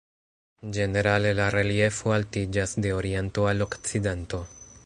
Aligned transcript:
Ĝenerale 0.77 1.33
la 1.41 1.45
reliefo 1.57 2.15
altiĝas 2.17 2.75
de 2.87 2.97
oriento 3.03 3.49
al 3.55 3.63
okcidento. 3.71 4.43